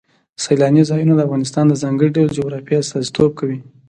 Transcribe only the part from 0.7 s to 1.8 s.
ځایونه د افغانستان د